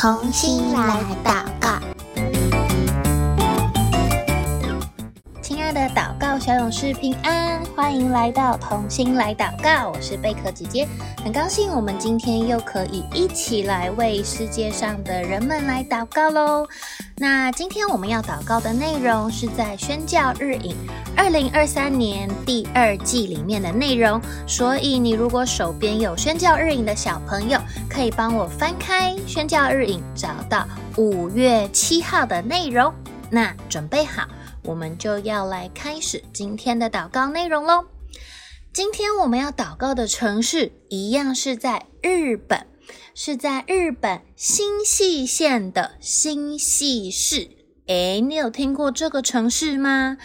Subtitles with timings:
[0.00, 1.78] 同心来祷告。
[5.42, 9.90] 亲爱的祷告小勇士平安，欢迎来到同心来祷告。
[9.90, 10.88] 我是贝壳姐姐，
[11.22, 16.66] 很高兴我们今天又可以一起来为世界上的人们来祷告喽。
[17.22, 20.74] 那今天我们要祷告的内容是在宣教日影
[21.14, 30.66] 二零二三年第二季里面的内容，所以你如果手边有宣教日影的小朋友，可以帮我翻开宣教日影，找到
[30.96, 32.90] 五月七号的内容。
[33.30, 34.26] 那准备好，
[34.62, 37.84] 我们就要来开始今天的祷告内容喽。
[38.72, 42.69] 今天我们要祷告的城市一样是在日本。
[43.14, 47.50] 是在日本新舄县的新舄市。
[47.86, 50.16] 诶，你有听过这个城市吗？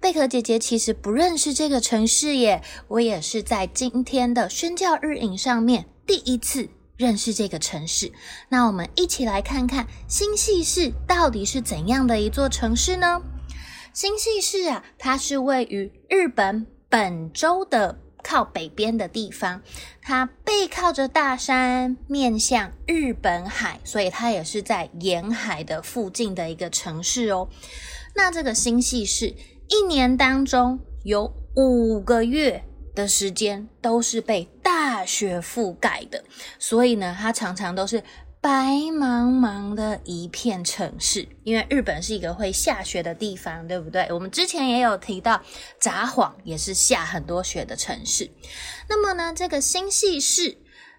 [0.00, 8.12] 贝壳姐姐其实不认识这个城市耶，我也是在今天的宣教日影上面第一次认识这个城市。
[8.50, 13.22] 那我们一起来看看新舄市到底是怎样的一座城市呢？
[13.94, 17.98] 新舄市啊，它是位于日本本州的。
[18.24, 19.62] 靠北边的地方，
[20.02, 27.48] 它背靠着大山，面向日本海，所以它也是在沿海的附近的一个城市哦。
[28.16, 29.34] 那这个新舄市
[29.68, 36.24] 一年当中有五个月的时间都是被大雪覆盖的，
[36.58, 38.02] 所以呢，它常常都是。
[38.44, 44.06] 白茫茫的一片城市，因为日本是一个会下雪的地方，对不对？
[44.12, 45.40] 我们之前也有提到，
[45.80, 48.30] 札幌也是下很多雪的城市。
[48.86, 50.58] 那么呢，这个新舄市，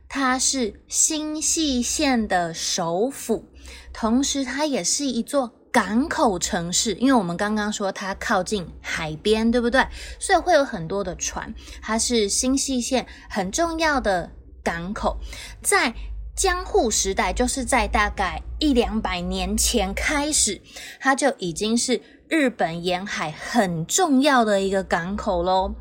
[0.09, 3.45] 它是新舄县的首府，
[3.93, 9.85] 同时它也是一座港口城市，因为我们刚刚说它靠近海边，对不对？
[10.19, 14.31] 所以会有很多的船，它是新舄县很重要的
[14.63, 15.19] 港口，
[15.61, 15.93] 在。
[16.35, 20.61] 江户时代就是在大概一两百年前开始，
[20.99, 25.75] 它就已经是日本沿海很重要的一个港口喽。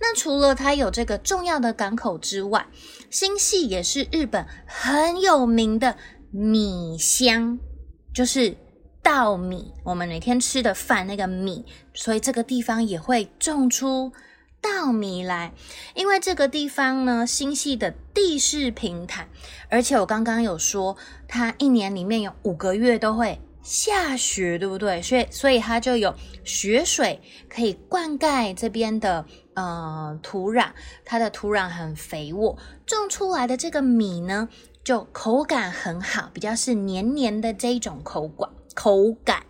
[0.00, 2.66] 那除了它有这个重要的港口之外，
[3.10, 5.96] 新舄也是日本很有名的
[6.30, 7.58] 米乡，
[8.14, 8.56] 就是
[9.02, 14.12] 稻米，我们每天吃的饭那个米，所以这个地方也会种出。
[14.60, 15.52] 稻米来，
[15.94, 19.28] 因为这个地方呢，新系的地势平坦，
[19.68, 20.96] 而且我刚刚有说，
[21.26, 25.00] 它一年里面有五个月都会下雪，对不对？
[25.00, 26.14] 所以，所以它就有
[26.44, 29.24] 雪水可以灌溉这边的
[29.54, 30.70] 呃土壤，
[31.04, 34.48] 它的土壤很肥沃，种出来的这个米呢，
[34.82, 39.44] 就口感很好，比较是黏黏的这一种口感口感。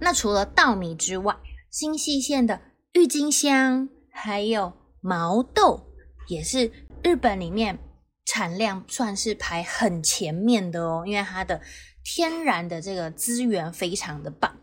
[0.00, 1.36] 那除了稻米之外，
[1.70, 2.60] 新舄县的
[2.92, 3.88] 郁金香。
[4.16, 5.92] 还有毛豆
[6.28, 6.70] 也是
[7.02, 7.78] 日本里面
[8.24, 11.60] 产量算是排很前面的哦，因为它的
[12.04, 14.56] 天然的这个资源非常的棒。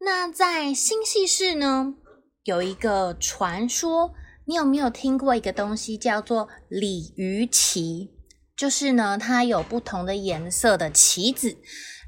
[0.00, 1.94] 那在新舄市呢，
[2.42, 4.12] 有一个传说，
[4.44, 8.10] 你有没有听过一个东西叫做鲤鱼旗？
[8.56, 11.56] 就是呢，它有不同的颜色的旗子，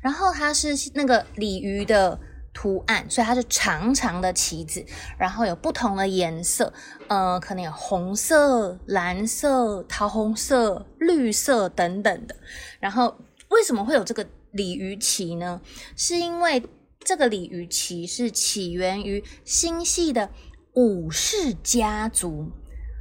[0.03, 2.21] 然后它是那个鲤鱼的。
[2.57, 4.83] 图案，所以它是长长的旗子，
[5.19, 6.73] 然后有不同的颜色，
[7.07, 12.35] 呃，可能有红色、蓝色、桃红色、绿色等等的。
[12.81, 13.15] 然后
[13.51, 15.61] 为什么会有这个鲤鱼旗呢？
[15.97, 16.63] 是因为
[17.01, 20.31] 这个鲤鱼旗是起源于新系的
[20.73, 22.51] 武士家族。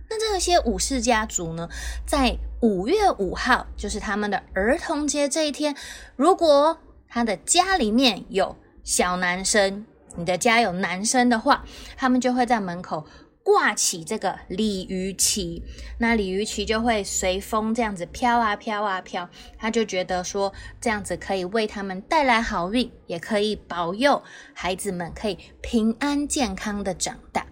[0.10, 1.70] 那这些武士家族呢，
[2.06, 5.74] 在五月五号，就是他们的儿童节这一天，
[6.18, 6.78] 如果
[7.08, 9.86] 他的家里面有小男生，
[10.16, 11.66] 你的家有男生的话，
[11.98, 13.06] 他们就会在门口
[13.44, 15.64] 挂起这个鲤鱼旗，
[15.98, 24.22] 那鲤鱼旗就会随风这样子飘啊飘啊飘，他就觉得说这样子可以为他们带来好运，也可以保佑
[24.54, 27.48] 孩子们可以平安健康的长大。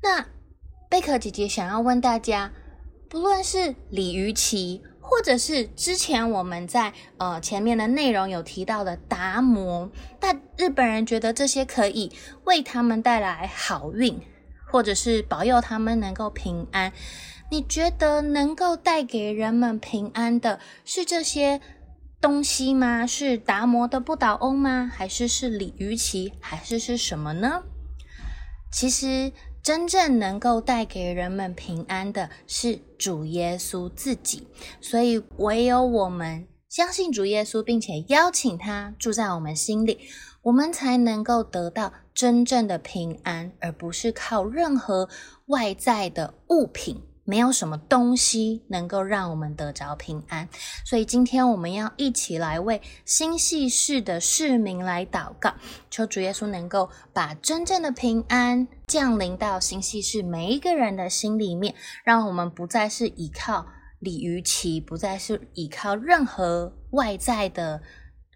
[0.00, 0.26] 那
[0.88, 2.52] 贝壳姐姐想要问大家，
[3.08, 9.88] 不论是鲤鱼旗，或者是之前我们在呃前面的内容有提到的达摩，
[10.18, 12.10] 但日本人觉得这些可以
[12.44, 14.20] 为他们带来好运，
[14.70, 16.92] 或者是保佑他们能够平安。
[17.52, 21.60] 你觉得能够带给人们平安的是这些
[22.20, 23.06] 东西吗？
[23.06, 24.90] 是达摩的不倒翁吗？
[24.92, 26.32] 还是是鲤鱼旗？
[26.40, 27.62] 还是是什么呢？
[28.72, 29.32] 其实。
[29.66, 34.46] 真正能够带给人们平安的是主耶稣自己，
[34.80, 39.98] 所以唯有我们相信主耶稣，并且邀请他住在我们心里，
[40.42, 45.08] 我们才能够得到真正的平安，而不是靠任何
[45.46, 47.02] 外在的物品。
[47.26, 50.48] 没有什么东西能够让我们得着平安，
[50.84, 55.54] 所以今天我们要一起来为新潟市的市民来祷告，
[55.90, 61.74] 求主耶稣能够把真正的平安降临到新潟市每一个人的心里面，
[62.04, 63.66] 让我们不再是依靠
[63.98, 67.82] 鲤鱼旗，不再是依靠任何外在的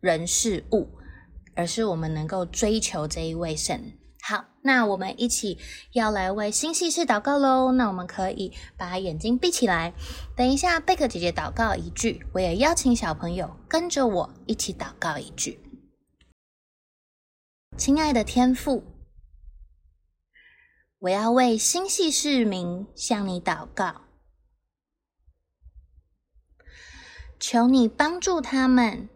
[0.00, 0.88] 人事物，
[1.54, 3.92] 而是我们能够追求这一位神。
[4.30, 5.58] 好，那我们一起
[5.90, 7.72] 要来为新潟市祷告喽。
[7.72, 9.92] 那我们可以把眼睛闭起来，
[10.36, 15.58] 等一下贝克姐姐祷告一句，我也邀请小朋友跟着我一起祷告一句。
[17.76, 18.84] 亲爱的天父，
[21.00, 24.02] 我要为新潟市民向你祷告，
[27.40, 29.08] 求你帮助他们。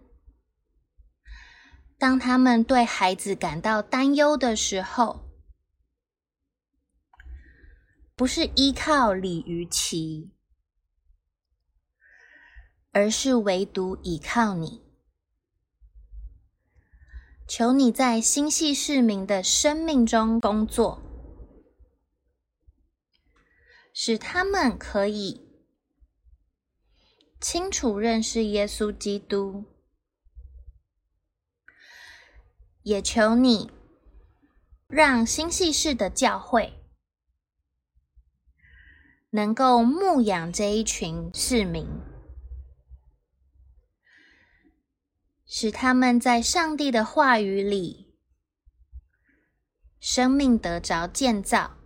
[2.05, 5.25] 当他们对孩子感到担忧的时候，
[8.15, 10.31] 不是依靠鲤鱼旗，
[12.93, 14.83] 而是唯独依靠你。
[17.49, 21.01] 求你在心系市民的生命中工作，
[23.95, 25.41] 使他们可以
[27.41, 29.74] 清楚认识耶稣基督。
[32.85, 33.71] 也求你
[34.87, 36.85] 让新潟市的教会
[39.31, 41.89] 能够牧养这一群市民，
[45.47, 48.15] 使他们在上帝的话语里，
[49.99, 51.79] 生命得着建造，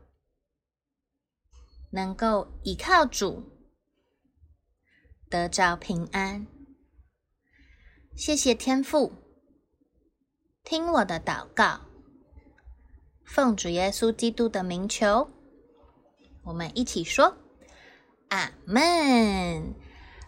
[1.93, 3.57] 能够依靠主，
[5.31, 6.47] 得着平安。
[8.17, 9.28] 谢谢天父。
[10.71, 11.81] 听我的祷告，
[13.25, 15.31] 奉主耶稣基督的名求，
[16.45, 17.35] 我们一起说
[18.29, 19.73] 阿门。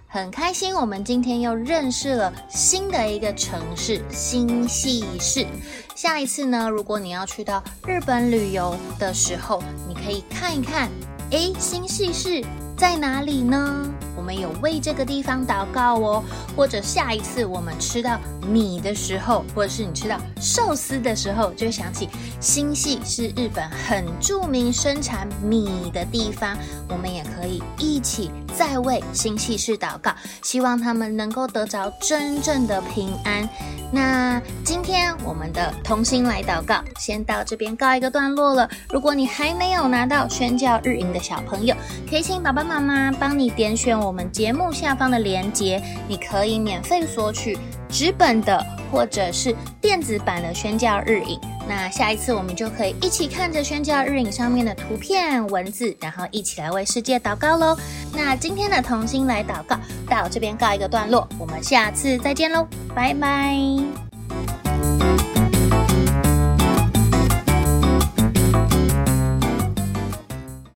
[0.08, 5.46] 很开心，我们今天又认识了新的一个城市新潟市。
[5.94, 10.88] 下一次呢，如果你要去到日本旅游的时候，你可以看一看，
[11.32, 12.42] 诶，新潟市
[12.78, 13.92] 在哪里呢？
[14.20, 16.22] 我们有为这个地方祷告哦，
[16.54, 22.06] 或者下一次我们吃到米的时候，或者是你吃到寿司的时候，就会想起
[22.38, 26.54] 新系是日本很著名生产米的地方。
[26.86, 30.12] 我们也可以一起再为新系市祷告，
[30.42, 33.48] 希望他们能够得着真正的平安。
[33.92, 38.68] 那今天我们的同心来祷告，先到这边告一个段落了。
[38.90, 41.74] 如果你还没有拿到宣教日营的小朋友，
[42.08, 44.09] 可以请爸爸妈妈帮你点选我。
[44.10, 47.56] 我们节目下方的链接，你可以免费索取
[47.88, 48.60] 纸本的
[48.90, 51.38] 或者是电子版的宣教日影。
[51.68, 57.78] 那下一次我们就可以一起看着宣教日影上面的图片文字，然后一起来为世界祷告喽。
[58.12, 59.78] 那今天的同心来祷告
[60.08, 64.09] 到这边告一个段落，我们下次再见喽，拜拜。